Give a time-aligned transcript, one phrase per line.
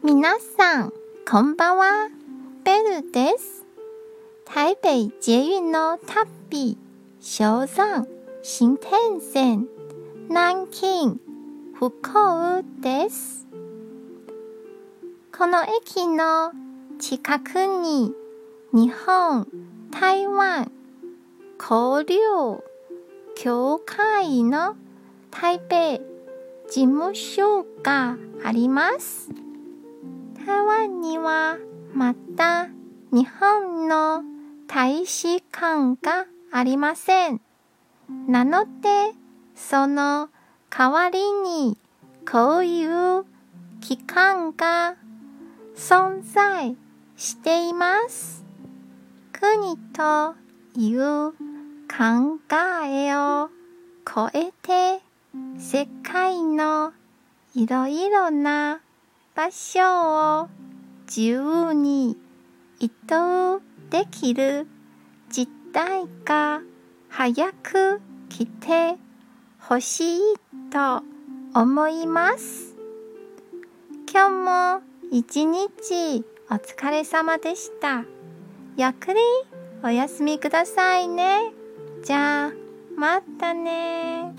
[0.00, 0.92] 皆さん、
[1.28, 2.08] こんばんは。
[2.64, 3.66] ベルです。
[4.44, 6.78] 台北捷運の旅、
[7.18, 8.06] 小山、
[8.42, 9.66] 新天線、
[10.28, 11.18] 南京、
[11.74, 13.48] 福岡です。
[15.36, 16.52] この駅の
[17.00, 18.12] 近くに
[18.72, 19.48] 日本、
[19.90, 20.70] 台湾、
[21.58, 22.16] 交流
[23.34, 24.76] 協会の
[25.32, 25.98] 台北
[26.68, 29.37] 事務所があります。
[30.48, 31.58] 台湾には
[31.92, 32.68] また
[33.12, 34.22] 日本の
[34.66, 37.42] 大使館がありません。
[38.26, 39.12] なので、
[39.54, 40.30] その
[40.70, 41.76] 代わりに
[42.26, 43.26] こういう
[43.82, 44.96] 機関が
[45.76, 46.74] 存在
[47.18, 48.42] しています。
[49.32, 50.34] 国と
[50.78, 51.32] いう
[51.90, 52.38] 考
[52.86, 53.50] えを
[54.06, 55.02] 超えて
[55.58, 56.94] 世界の
[57.54, 58.80] いろいろな
[59.38, 60.48] 場所を
[61.06, 62.16] 自由に
[62.80, 64.66] 移動できる
[65.30, 66.60] 時代が
[67.08, 68.96] 早く来て
[69.60, 70.20] ほしい
[70.72, 71.04] と
[71.54, 72.74] 思います。
[74.12, 78.02] 今日も一日お疲れ様でした。
[78.76, 79.20] ゆっくり
[79.84, 81.52] お休みくださいね。
[82.02, 82.52] じゃあ、
[82.96, 84.34] またね